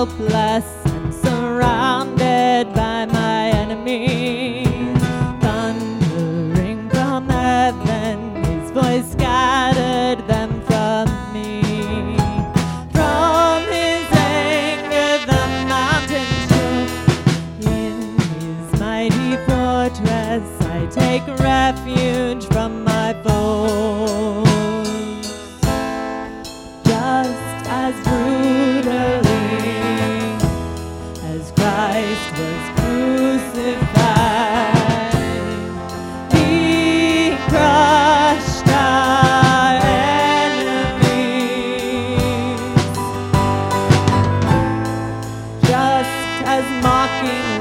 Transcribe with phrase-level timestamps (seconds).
[0.00, 0.79] helpless.